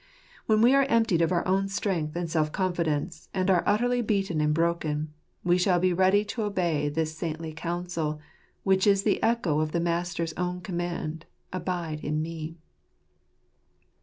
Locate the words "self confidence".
2.27-3.29